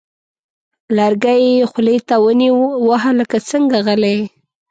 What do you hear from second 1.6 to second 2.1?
خولې